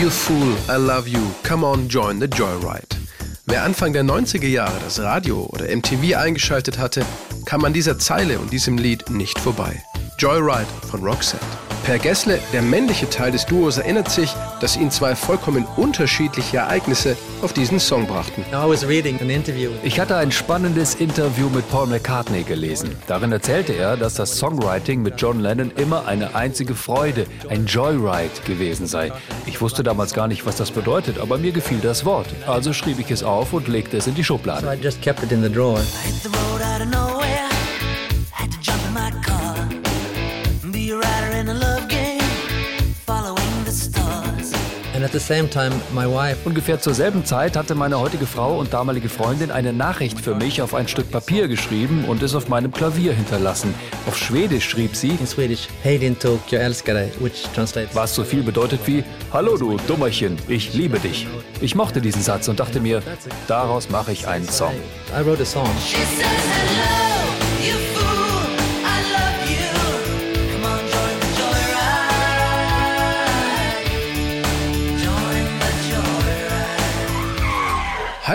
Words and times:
You 0.00 0.08
Fool, 0.08 0.56
I 0.66 0.78
Love 0.78 1.06
You, 1.10 1.20
Come 1.42 1.62
On, 1.62 1.86
Join 1.86 2.20
the 2.20 2.26
Joyride. 2.26 2.96
Wer 3.44 3.64
Anfang 3.64 3.92
der 3.92 4.02
90er 4.02 4.46
Jahre 4.46 4.78
das 4.82 4.98
Radio 4.98 5.42
oder 5.52 5.66
MTV 5.66 6.16
eingeschaltet 6.16 6.78
hatte, 6.78 7.04
kam 7.44 7.66
an 7.66 7.74
dieser 7.74 7.98
Zeile 7.98 8.38
und 8.38 8.50
diesem 8.50 8.78
Lied 8.78 9.10
nicht 9.10 9.38
vorbei. 9.38 9.82
Joyride 10.18 10.64
von 10.90 11.04
Roxette. 11.04 11.44
Per 11.90 11.98
Gessle, 11.98 12.38
der 12.52 12.62
männliche 12.62 13.10
Teil 13.10 13.32
des 13.32 13.46
Duos, 13.46 13.78
erinnert 13.78 14.12
sich, 14.12 14.32
dass 14.60 14.76
ihn 14.76 14.92
zwei 14.92 15.16
vollkommen 15.16 15.66
unterschiedliche 15.76 16.58
Ereignisse 16.58 17.16
auf 17.42 17.52
diesen 17.52 17.80
Song 17.80 18.06
brachten. 18.06 18.44
Ich 19.82 19.98
hatte 19.98 20.14
ein 20.16 20.30
spannendes 20.30 20.94
Interview 20.94 21.48
mit 21.48 21.68
Paul 21.68 21.88
McCartney 21.88 22.44
gelesen. 22.44 22.96
Darin 23.08 23.32
erzählte 23.32 23.72
er, 23.72 23.96
dass 23.96 24.14
das 24.14 24.38
Songwriting 24.38 25.02
mit 25.02 25.20
John 25.20 25.40
Lennon 25.40 25.72
immer 25.72 26.06
eine 26.06 26.36
einzige 26.36 26.76
Freude, 26.76 27.26
ein 27.48 27.66
Joyride 27.66 28.40
gewesen 28.46 28.86
sei. 28.86 29.10
Ich 29.46 29.60
wusste 29.60 29.82
damals 29.82 30.14
gar 30.14 30.28
nicht, 30.28 30.46
was 30.46 30.54
das 30.54 30.70
bedeutet, 30.70 31.18
aber 31.18 31.38
mir 31.38 31.50
gefiel 31.50 31.80
das 31.80 32.04
Wort. 32.04 32.28
Also 32.46 32.72
schrieb 32.72 33.00
ich 33.00 33.10
es 33.10 33.24
auf 33.24 33.52
und 33.52 33.66
legte 33.66 33.96
es 33.96 34.06
in 34.06 34.14
die 34.14 34.22
Schublade. 34.22 34.78
So 36.22 37.09
I 45.02 45.06
just 45.06 45.28
kept 45.28 45.56
it 45.56 45.56
in 45.56 45.72
the 45.72 46.02
drawer. 46.02 46.34
Ungefähr 46.44 46.80
zur 46.80 46.92
selben 46.94 47.24
Zeit 47.24 47.56
hatte 47.56 47.74
meine 47.74 47.98
heutige 47.98 48.26
Frau 48.26 48.58
und 48.58 48.72
damalige 48.72 49.08
Freundin 49.08 49.50
eine 49.50 49.72
Nachricht 49.72 50.20
für 50.20 50.34
mich 50.34 50.60
auf 50.60 50.74
ein 50.74 50.88
Stück 50.88 51.10
Papier 51.10 51.48
geschrieben 51.48 52.04
und 52.06 52.22
es 52.22 52.34
auf 52.34 52.48
meinem 52.48 52.70
Klavier 52.70 53.14
hinterlassen. 53.14 53.74
Auf 54.06 54.18
Schwedisch 54.18 54.68
schrieb 54.68 54.94
sie, 54.94 55.10
In 55.10 55.26
Swedish, 55.26 55.68
Hej 55.82 55.98
din 55.98 56.18
tok, 56.18 56.40
jag 56.50 56.62
älskar 56.62 56.94
dig, 56.94 57.12
which 57.20 57.46
translates 57.54 57.94
was 57.94 58.14
so 58.14 58.24
viel 58.24 58.42
bedeutet 58.42 58.80
wie 58.86 59.02
Hallo 59.32 59.56
du 59.56 59.76
Dummerchen, 59.86 60.36
ich 60.48 60.74
liebe 60.74 60.98
dich. 60.98 61.26
Ich 61.60 61.74
mochte 61.74 62.00
diesen 62.00 62.22
Satz 62.22 62.48
und 62.48 62.60
dachte 62.60 62.80
mir, 62.80 63.02
daraus 63.48 63.88
mache 63.88 64.12
ich 64.12 64.26
einen 64.26 64.48
Song. 64.48 64.74
I 65.16 65.24
wrote 65.24 65.42
a 65.42 65.46
song. 65.46 65.68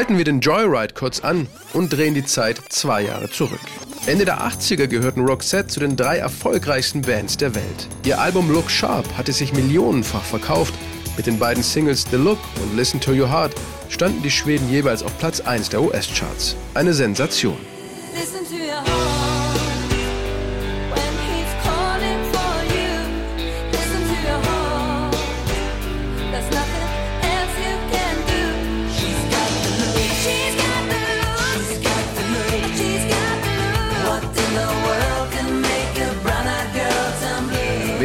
Halten 0.05 0.19
wir 0.19 0.25
den 0.25 0.39
Joyride 0.39 0.93
kurz 0.93 1.21
an 1.21 1.47
und 1.73 1.91
drehen 1.91 2.13
die 2.13 2.23
Zeit 2.23 2.61
zwei 2.69 3.01
Jahre 3.01 3.27
zurück. 3.27 3.59
Ende 4.05 4.23
der 4.23 4.39
80er 4.39 4.85
gehörten 4.85 5.25
Roxette 5.25 5.65
zu 5.65 5.79
den 5.79 5.95
drei 5.95 6.17
erfolgreichsten 6.17 7.01
Bands 7.01 7.37
der 7.37 7.55
Welt. 7.55 7.87
Ihr 8.05 8.21
Album 8.21 8.51
Look 8.51 8.69
Sharp 8.69 9.07
hatte 9.17 9.33
sich 9.33 9.51
millionenfach 9.53 10.21
verkauft. 10.21 10.75
Mit 11.17 11.25
den 11.25 11.39
beiden 11.39 11.63
Singles 11.63 12.05
The 12.11 12.17
Look 12.17 12.37
und 12.61 12.77
Listen 12.77 13.01
to 13.01 13.13
Your 13.13 13.31
Heart 13.31 13.55
standen 13.89 14.21
die 14.21 14.29
Schweden 14.29 14.69
jeweils 14.69 15.01
auf 15.01 15.17
Platz 15.17 15.39
1 15.39 15.69
der 15.69 15.81
US-Charts. 15.81 16.55
Eine 16.75 16.93
Sensation. 16.93 17.57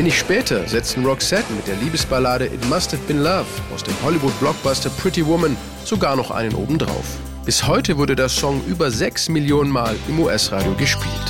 Wenig 0.00 0.18
später 0.18 0.66
setzten 0.66 1.04
Roxette 1.04 1.52
mit 1.52 1.68
der 1.68 1.76
Liebesballade 1.76 2.46
It 2.46 2.66
Must 2.70 2.90
Have 2.90 3.02
Been 3.06 3.18
Love 3.18 3.44
aus 3.74 3.82
dem 3.82 3.92
Hollywood-Blockbuster 4.02 4.88
Pretty 4.88 5.26
Woman 5.26 5.58
sogar 5.84 6.16
noch 6.16 6.30
einen 6.30 6.54
obendrauf. 6.54 7.18
Bis 7.44 7.66
heute 7.66 7.98
wurde 7.98 8.16
der 8.16 8.30
Song 8.30 8.64
über 8.66 8.90
6 8.90 9.28
Millionen 9.28 9.70
Mal 9.70 9.94
im 10.08 10.18
US-Radio 10.20 10.72
gespielt. 10.72 11.29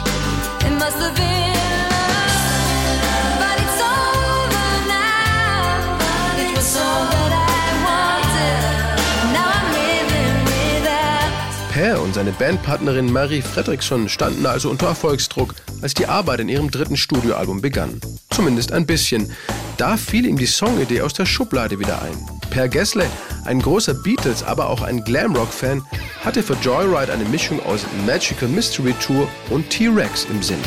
Seine 12.20 12.32
Bandpartnerin 12.32 13.10
Marie 13.10 13.40
Fredriksson 13.40 14.10
standen 14.10 14.44
also 14.44 14.68
unter 14.68 14.88
Erfolgsdruck, 14.88 15.54
als 15.80 15.94
die 15.94 16.04
Arbeit 16.04 16.40
in 16.40 16.50
ihrem 16.50 16.70
dritten 16.70 16.98
Studioalbum 16.98 17.62
begann 17.62 17.98
zumindest 18.40 18.72
ein 18.72 18.86
bisschen. 18.86 19.30
Da 19.76 19.98
fiel 19.98 20.24
ihm 20.26 20.38
die 20.38 20.46
Songidee 20.46 21.02
aus 21.02 21.12
der 21.12 21.26
Schublade 21.26 21.78
wieder 21.78 22.00
ein. 22.00 22.16
Per 22.48 22.68
Gessle, 22.68 23.04
ein 23.44 23.60
großer 23.60 23.92
Beatles, 23.92 24.42
aber 24.42 24.70
auch 24.70 24.80
ein 24.80 25.04
Glamrock-Fan, 25.04 25.82
hatte 26.24 26.42
für 26.42 26.56
Joyride 26.62 27.12
eine 27.12 27.24
Mischung 27.24 27.62
aus 27.66 27.84
Magical 28.06 28.48
Mystery 28.48 28.94
Tour 28.94 29.28
und 29.50 29.68
T-Rex 29.68 30.26
im 30.30 30.42
Sinn. 30.42 30.60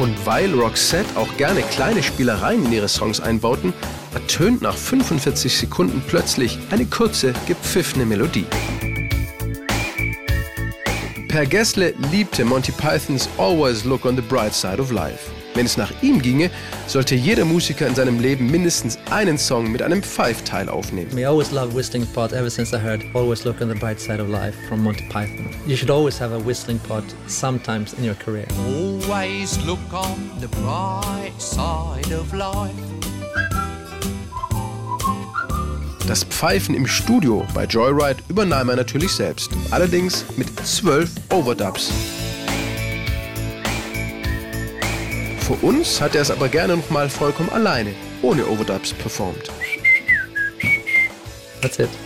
Und 0.00 0.14
weil 0.24 0.54
Roxette 0.54 1.16
auch 1.16 1.36
gerne 1.36 1.62
kleine 1.62 2.04
Spielereien 2.04 2.64
in 2.66 2.72
ihre 2.72 2.88
Songs 2.88 3.20
einbauten, 3.20 3.72
ertönt 4.14 4.62
nach 4.62 4.76
45 4.76 5.56
Sekunden 5.56 6.02
plötzlich 6.06 6.56
eine 6.70 6.86
kurze, 6.86 7.34
gepfiffene 7.46 8.06
Melodie. 8.06 8.46
Per 11.28 11.46
Gessle 11.46 11.94
liebte 12.12 12.44
Monty 12.44 12.72
Pythons 12.72 13.28
Always 13.38 13.84
Look 13.84 14.04
on 14.04 14.16
the 14.16 14.22
Bright 14.22 14.54
Side 14.54 14.80
of 14.80 14.92
Life. 14.92 15.37
Wenn 15.58 15.66
es 15.66 15.76
nach 15.76 15.90
ihm 16.02 16.22
ginge, 16.22 16.52
sollte 16.86 17.16
jeder 17.16 17.44
Musiker 17.44 17.88
in 17.88 17.96
seinem 17.96 18.20
Leben 18.20 18.48
mindestens 18.48 18.96
einen 19.10 19.36
Song 19.38 19.72
mit 19.72 19.82
einem 19.82 20.04
Five-Teil 20.04 20.68
aufnehmen. 20.68 21.18
I 21.18 21.26
always 21.26 21.50
loved 21.50 21.74
whistling 21.74 22.06
pot 22.14 22.32
ever 22.32 22.48
since 22.48 22.72
I 22.72 22.78
heard 22.78 23.04
Always 23.12 23.42
Look 23.42 23.60
on 23.60 23.68
the 23.68 23.74
Bright 23.74 23.98
Side 23.98 24.22
of 24.22 24.28
Life 24.28 24.54
from 24.68 24.84
Monty 24.84 25.02
Python. 25.08 25.50
You 25.66 25.76
should 25.76 25.90
always 25.90 26.20
have 26.20 26.32
a 26.32 26.38
whistling 26.38 26.78
pot 26.86 27.02
sometimes 27.26 27.92
in 27.94 28.04
your 28.04 28.14
career. 28.24 28.46
Always 28.68 29.58
look 29.66 29.80
on 29.92 30.30
the 30.38 30.46
bright 30.46 31.32
side 31.38 32.14
of 32.14 32.32
life. 32.32 32.72
Das 36.06 36.22
Pfeifen 36.22 36.76
im 36.76 36.86
Studio 36.86 37.44
bei 37.52 37.64
Joyride 37.64 38.22
übernahm 38.28 38.68
er 38.68 38.76
natürlich 38.76 39.10
selbst, 39.10 39.50
allerdings 39.72 40.24
mit 40.36 40.48
zwölf 40.64 41.10
Overdubs. 41.30 41.90
Für 45.48 45.66
uns 45.66 45.98
hat 46.02 46.14
er 46.14 46.20
es 46.20 46.30
aber 46.30 46.48
gerne 46.48 46.76
noch 46.76 46.90
mal 46.90 47.08
vollkommen 47.08 47.48
alleine, 47.48 47.94
ohne 48.20 48.46
Overdubs 48.46 48.92
performt. 48.92 49.50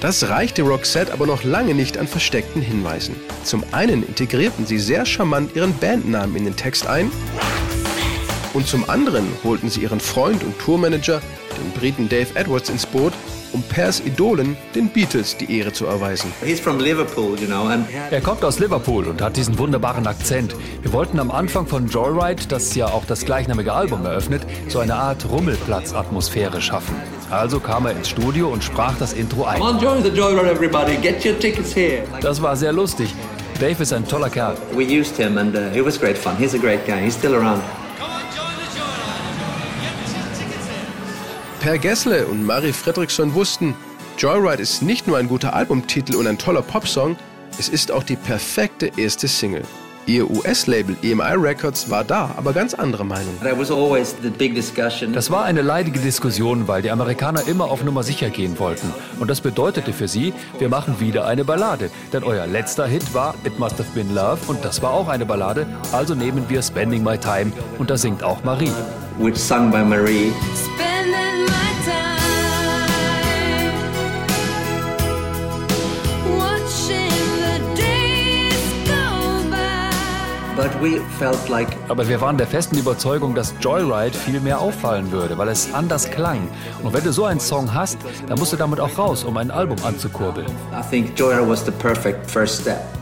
Das 0.00 0.28
reichte 0.28 0.62
Roxette 0.62 1.12
aber 1.12 1.26
noch 1.26 1.42
lange 1.42 1.74
nicht 1.74 1.98
an 1.98 2.06
versteckten 2.06 2.62
Hinweisen. 2.62 3.16
Zum 3.42 3.64
einen 3.72 4.06
integrierten 4.06 4.64
sie 4.64 4.78
sehr 4.78 5.04
charmant 5.04 5.56
ihren 5.56 5.76
Bandnamen 5.76 6.36
in 6.36 6.44
den 6.44 6.54
Text 6.54 6.86
ein 6.86 7.10
und 8.54 8.68
zum 8.68 8.88
anderen 8.88 9.26
holten 9.42 9.68
sie 9.68 9.80
ihren 9.80 9.98
Freund 9.98 10.44
und 10.44 10.56
Tourmanager, 10.60 11.20
den 11.58 11.72
Briten 11.72 12.08
Dave 12.08 12.28
Edwards, 12.36 12.70
ins 12.70 12.86
Boot, 12.86 13.12
um 13.52 13.62
Pers 13.62 14.00
Idolen, 14.00 14.56
den 14.74 14.88
Beatles, 14.88 15.36
die 15.36 15.58
Ehre 15.58 15.72
zu 15.72 15.86
erweisen. 15.86 16.32
er 18.10 18.20
kommt 18.20 18.44
aus 18.44 18.58
Liverpool 18.58 19.06
und 19.06 19.22
hat 19.22 19.36
diesen 19.36 19.58
wunderbaren 19.58 20.06
Akzent. 20.06 20.54
Wir 20.82 20.92
wollten 20.92 21.18
am 21.18 21.30
Anfang 21.30 21.66
von 21.66 21.88
Joyride, 21.88 22.42
das 22.48 22.74
ja 22.74 22.86
auch 22.86 23.04
das 23.04 23.24
gleichnamige 23.24 23.72
Album 23.72 24.04
eröffnet, 24.04 24.42
so 24.68 24.78
eine 24.78 24.94
Art 24.94 25.28
Rummelplatz-Atmosphäre 25.28 26.60
schaffen. 26.60 26.94
Also 27.30 27.60
kam 27.60 27.86
er 27.86 27.92
ins 27.92 28.08
Studio 28.08 28.48
und 28.48 28.62
sprach 28.62 28.96
das 28.98 29.12
Intro 29.12 29.44
ein. 29.44 29.60
Das 32.20 32.42
war 32.42 32.56
sehr 32.56 32.72
lustig. 32.72 33.14
Dave 33.60 33.82
ist 33.82 33.92
ein 33.92 34.06
toller 34.06 34.28
Kerl. 34.28 34.56
We 34.74 34.82
used 34.84 35.16
him 35.16 35.38
and 35.38 35.54
uh, 35.54 35.74
it 35.74 35.84
was 35.84 35.98
great 35.98 36.18
fun. 36.18 36.36
He's 36.36 36.54
a 36.54 36.58
great 36.58 36.84
guy. 36.86 37.00
He's 37.00 37.14
still 37.14 37.34
around. 37.34 37.62
Per 41.62 41.78
Gessle 41.78 42.26
und 42.26 42.44
Marie 42.44 42.72
Fredriksson 42.72 43.34
wussten, 43.34 43.76
Joyride 44.18 44.60
ist 44.60 44.82
nicht 44.82 45.06
nur 45.06 45.16
ein 45.16 45.28
guter 45.28 45.54
Albumtitel 45.54 46.16
und 46.16 46.26
ein 46.26 46.36
toller 46.36 46.60
Popsong, 46.60 47.16
es 47.56 47.68
ist 47.68 47.92
auch 47.92 48.02
die 48.02 48.16
perfekte 48.16 48.90
erste 48.96 49.28
Single. 49.28 49.62
Ihr 50.06 50.28
US-Label 50.28 50.96
EMI 51.04 51.34
Records 51.36 51.88
war 51.88 52.02
da, 52.02 52.32
aber 52.36 52.52
ganz 52.52 52.74
andere 52.74 53.04
Meinung. 53.04 53.36
Das 55.12 55.30
war 55.30 55.44
eine 55.44 55.62
leidige 55.62 56.00
Diskussion, 56.00 56.66
weil 56.66 56.82
die 56.82 56.90
Amerikaner 56.90 57.46
immer 57.46 57.66
auf 57.66 57.84
Nummer 57.84 58.02
sicher 58.02 58.30
gehen 58.30 58.58
wollten. 58.58 58.92
Und 59.20 59.30
das 59.30 59.40
bedeutete 59.40 59.92
für 59.92 60.08
sie, 60.08 60.34
wir 60.58 60.68
machen 60.68 60.98
wieder 60.98 61.26
eine 61.26 61.44
Ballade. 61.44 61.92
Denn 62.12 62.24
euer 62.24 62.48
letzter 62.48 62.88
Hit 62.88 63.14
war 63.14 63.36
It 63.44 63.60
Must 63.60 63.78
Have 63.78 63.92
Been 63.94 64.12
Love 64.12 64.40
und 64.48 64.64
das 64.64 64.82
war 64.82 64.90
auch 64.90 65.06
eine 65.06 65.26
Ballade. 65.26 65.68
Also 65.92 66.16
nehmen 66.16 66.44
wir 66.48 66.60
Spending 66.60 67.04
My 67.04 67.16
Time 67.16 67.52
und 67.78 67.88
da 67.88 67.96
singt 67.96 68.24
auch 68.24 68.42
Marie. 68.42 68.72
Which 69.20 69.36
sung 69.36 69.70
by 69.70 69.84
Marie. 69.84 70.32
my 71.46 71.82
time 71.84 72.01
Aber 81.88 82.08
wir 82.08 82.20
waren 82.20 82.38
der 82.38 82.46
festen 82.46 82.78
Überzeugung, 82.78 83.34
dass 83.34 83.52
Joyride 83.60 84.16
viel 84.16 84.38
mehr 84.38 84.60
auffallen 84.60 85.10
würde, 85.10 85.36
weil 85.36 85.48
es 85.48 85.74
anders 85.74 86.08
klang. 86.08 86.46
Und 86.84 86.92
wenn 86.92 87.02
du 87.02 87.12
so 87.12 87.24
einen 87.24 87.40
Song 87.40 87.74
hast, 87.74 87.98
dann 88.28 88.38
musst 88.38 88.52
du 88.52 88.56
damit 88.56 88.78
auch 88.78 88.96
raus, 88.96 89.24
um 89.24 89.36
ein 89.38 89.50
Album 89.50 89.76
anzukurbeln. 89.84 90.46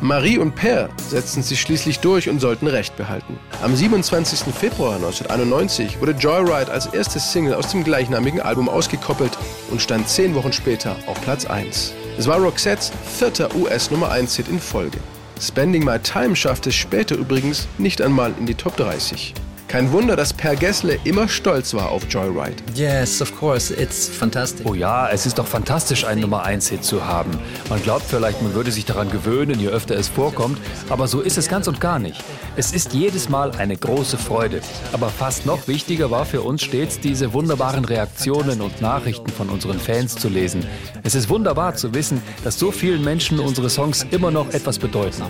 Marie 0.01 0.39
und 0.39 0.55
Per 0.55 0.89
setzten 0.97 1.43
sich 1.43 1.61
schließlich 1.61 2.01
durch 2.01 2.31
und 2.31 2.41
sollten 2.41 2.67
Recht 2.67 2.97
behalten. 2.97 3.39
Am 3.63 3.77
27. 3.77 4.55
Februar 4.55 4.95
1991 4.95 6.01
wurde 6.01 6.13
Joyride 6.13 6.73
als 6.73 6.87
erstes 6.87 7.31
Single 7.31 7.53
aus 7.53 7.69
dem 7.69 7.85
gleichnamigen 7.85 8.41
Album 8.41 8.71
ausgekoppelt 8.71 9.37
und 9.71 9.83
stand 9.83 10.09
zehn 10.09 10.35
Wochen 10.35 10.55
später 10.55 10.97
auf 11.07 11.21
Platz 11.21 11.45
1. 11.45 11.93
Es 12.17 12.27
war 12.27 12.39
Roxettes 12.39 12.91
vierter 13.19 13.55
US-Nummer 13.55 14.11
1-Hit 14.13 14.49
in 14.49 14.61
Folge. 14.61 14.97
Spending 15.41 15.83
My 15.87 15.99
Time 15.99 16.37
schaffte 16.37 16.69
es 16.69 16.75
später 16.75 17.17
übrigens 17.17 17.67
nicht 17.79 18.03
einmal 18.03 18.35
in 18.39 18.45
die 18.45 18.55
Top 18.55 18.77
30. 18.77 19.33
Kein 19.69 19.91
Wunder, 19.91 20.15
dass 20.15 20.35
Per 20.35 20.55
Gessle 20.55 20.99
immer 21.05 21.29
stolz 21.29 21.73
war 21.73 21.91
auf 21.91 22.03
Joyride. 22.11 22.57
Yes, 22.75 23.23
of 23.23 23.35
course, 23.39 23.73
it's 23.73 24.07
fantastic. 24.07 24.67
Oh 24.69 24.75
ja, 24.75 25.09
es 25.09 25.25
ist 25.25 25.39
doch 25.39 25.47
fantastisch, 25.47 26.05
einen 26.05 26.21
Nummer 26.21 26.43
1 26.43 26.69
Hit 26.69 26.85
zu 26.85 27.07
haben. 27.07 27.39
Man 27.71 27.83
glaubt 27.83 28.05
vielleicht, 28.07 28.43
man 28.43 28.53
würde 28.53 28.71
sich 28.71 28.85
daran 28.85 29.11
gewöhnen, 29.11 29.59
je 29.59 29.69
öfter 29.69 29.97
es 29.97 30.09
vorkommt, 30.09 30.59
aber 30.91 31.07
so 31.07 31.21
ist 31.21 31.39
es 31.39 31.49
ganz 31.49 31.69
und 31.69 31.81
gar 31.81 32.01
nicht. 32.01 32.23
Es 32.61 32.73
ist 32.73 32.93
jedes 32.93 33.31
Mal 33.31 33.53
eine 33.53 33.75
große 33.75 34.19
Freude. 34.19 34.61
Aber 34.93 35.09
fast 35.09 35.47
noch 35.47 35.67
wichtiger 35.67 36.11
war 36.11 36.27
für 36.27 36.43
uns 36.43 36.63
stets, 36.63 37.01
diese 37.01 37.33
wunderbaren 37.33 37.87
Reaktionen 37.87 38.61
und 38.61 38.83
Nachrichten 38.83 39.31
von 39.31 39.49
unseren 39.49 39.79
Fans 39.79 40.15
zu 40.15 40.29
lesen. 40.29 40.67
Es 41.03 41.15
ist 41.15 41.31
wunderbar 41.31 41.77
zu 41.77 41.95
wissen, 41.95 42.21
dass 42.45 42.59
so 42.59 42.71
vielen 42.71 43.03
Menschen 43.03 43.41
unsere 43.41 43.71
Songs 43.71 44.05
immer 44.11 44.31
noch 44.31 44.53
etwas 44.53 44.79
bedeuten. 44.79 45.23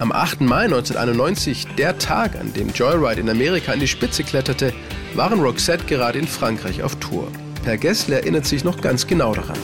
Am 0.00 0.12
8. 0.12 0.42
Mai 0.42 0.64
1991, 0.64 1.66
der 1.78 1.96
Tag, 1.96 2.38
an 2.38 2.52
dem 2.52 2.68
Joyride 2.74 3.22
in 3.22 3.28
in 3.28 3.30
Amerika 3.30 3.72
an 3.72 3.80
die 3.80 3.88
Spitze 3.88 4.22
kletterte, 4.22 4.74
waren 5.14 5.40
Roxette 5.40 5.86
gerade 5.86 6.18
in 6.18 6.28
Frankreich 6.28 6.82
auf 6.82 6.94
Tour. 6.96 7.28
Per 7.68 7.76
Gessler 7.76 8.16
erinnert 8.20 8.46
sich 8.46 8.64
noch 8.64 8.80
ganz 8.80 9.06
genau 9.06 9.34
daran. 9.34 9.54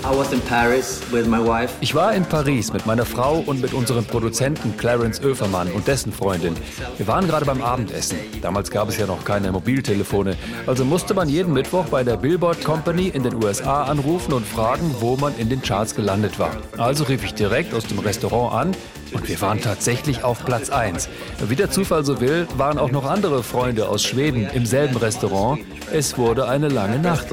Ich 1.81 1.95
war 1.95 2.15
in 2.15 2.27
Paris 2.27 2.71
mit 2.71 2.85
meiner 2.85 3.07
Frau 3.07 3.43
und 3.47 3.63
mit 3.63 3.73
unserem 3.73 4.05
Produzenten 4.05 4.77
Clarence 4.77 5.25
Oefermann 5.25 5.73
und 5.73 5.89
dessen 5.89 6.13
Freundin. 6.13 6.55
Wir 6.99 7.07
waren 7.07 7.27
gerade 7.27 7.47
beim 7.47 7.63
Abendessen. 7.63 8.19
Damals 8.43 8.71
gab 8.71 8.91
es 8.91 8.99
ja 8.99 9.07
noch 9.07 9.25
keine 9.25 9.51
Mobiltelefone. 9.53 10.37
Also 10.67 10.85
musste 10.85 11.15
man 11.15 11.31
jeden 11.31 11.55
Mittwoch 11.55 11.87
bei 11.87 12.05
der 12.05 12.19
Billboard 12.19 12.63
Company 12.63 13.09
in 13.09 13.23
den 13.23 13.43
USA 13.43 13.85
anrufen 13.85 14.35
und 14.35 14.47
fragen, 14.47 14.95
wo 15.01 15.17
man 15.17 15.35
in 15.39 15.49
den 15.49 15.63
Charts 15.63 15.95
gelandet 15.95 16.39
war. 16.39 16.55
Also 16.77 17.05
rief 17.05 17.25
ich 17.25 17.33
direkt 17.33 17.73
aus 17.73 17.87
dem 17.87 18.01
Restaurant 18.01 18.53
an 18.53 18.77
und 19.15 19.29
wir 19.29 19.41
waren 19.41 19.61
tatsächlich 19.61 20.25
auf 20.25 20.45
Platz 20.45 20.71
1. 20.71 21.09
Wie 21.49 21.57
der 21.57 21.71
Zufall 21.71 22.05
so 22.05 22.21
will, 22.21 22.47
waren 22.57 22.79
auch 22.79 22.91
noch 22.91 23.05
andere 23.05 23.43
Freunde 23.43 23.89
aus 23.89 24.05
Schweden 24.05 24.49
im 24.53 24.67
selben 24.67 24.97
Restaurant. 24.97 25.61
Es 25.93 26.19
wurde 26.19 26.49
eine 26.49 26.69
lange 26.69 26.99
Nacht. 26.99 27.33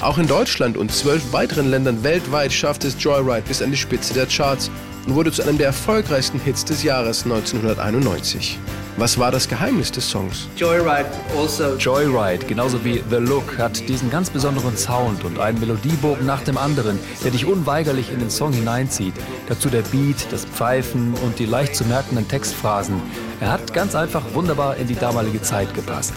Auch 0.00 0.18
in 0.18 0.26
Deutschland 0.26 0.76
und 0.76 0.92
zwölf 0.92 1.32
weiteren 1.32 1.70
Ländern 1.70 2.04
weltweit 2.04 2.52
schaffte 2.52 2.88
es 2.88 2.96
Joyride 3.02 3.42
bis 3.48 3.62
an 3.62 3.70
die 3.70 3.76
Spitze 3.76 4.14
der 4.14 4.26
Charts 4.26 4.70
und 5.06 5.14
wurde 5.14 5.32
zu 5.32 5.42
einem 5.42 5.58
der 5.58 5.68
erfolgreichsten 5.68 6.38
Hits 6.40 6.64
des 6.64 6.82
Jahres 6.82 7.24
1991. 7.24 8.58
Was 8.96 9.18
war 9.18 9.32
das 9.32 9.48
Geheimnis 9.48 9.90
des 9.90 10.08
Songs? 10.08 10.46
Joyride, 10.56 11.06
also 11.36 11.74
Joyride, 11.74 12.46
genauso 12.46 12.84
wie 12.84 13.02
The 13.10 13.16
Look, 13.16 13.58
hat 13.58 13.88
diesen 13.88 14.08
ganz 14.08 14.30
besonderen 14.30 14.76
Sound 14.76 15.24
und 15.24 15.40
einen 15.40 15.58
Melodiebogen 15.58 16.24
nach 16.24 16.42
dem 16.42 16.56
anderen, 16.56 17.00
der 17.24 17.32
dich 17.32 17.44
unweigerlich 17.44 18.12
in 18.12 18.20
den 18.20 18.30
Song 18.30 18.52
hineinzieht. 18.52 19.14
Dazu 19.48 19.68
der 19.68 19.82
Beat, 19.82 20.28
das 20.30 20.44
Pfeifen 20.44 21.14
und 21.24 21.40
die 21.40 21.46
leicht 21.46 21.74
zu 21.74 21.84
merkenden 21.86 22.28
Textphrasen. 22.28 23.02
Er 23.40 23.50
hat 23.50 23.74
ganz 23.74 23.96
einfach 23.96 24.22
wunderbar 24.32 24.76
in 24.76 24.86
die 24.86 24.94
damalige 24.94 25.42
Zeit 25.42 25.74
gepasst. 25.74 26.14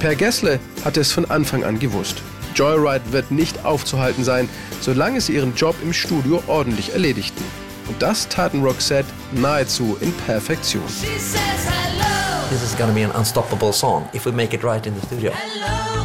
Per 0.00 0.14
Gessle 0.16 0.58
hat 0.84 0.96
es 0.96 1.12
von 1.12 1.30
Anfang 1.30 1.62
an 1.62 1.78
gewusst. 1.78 2.20
Joyride 2.56 3.12
wird 3.12 3.30
nicht 3.30 3.64
aufzuhalten 3.64 4.24
sein, 4.24 4.48
solange 4.80 5.20
sie 5.20 5.34
ihren 5.34 5.54
Job 5.54 5.76
im 5.84 5.92
Studio 5.92 6.42
ordentlich 6.48 6.92
erledigten. 6.92 7.44
Und 7.88 8.00
das 8.00 8.28
taten 8.28 8.62
Roxette 8.62 9.08
nahezu 9.32 9.96
in 10.00 10.12
Perfektion. 10.26 10.82
This 12.48 12.62
is 12.62 12.76
gonna 12.76 12.92
be 12.92 13.04
an 13.04 13.10
unstoppable 13.12 13.72
song 13.72 14.08
if 14.12 14.24
we 14.24 14.32
make 14.32 14.54
it 14.54 14.62
right 14.62 14.86
in 14.86 14.94
the 14.94 15.06
studio. 15.06 15.32
Hello. 15.32 15.95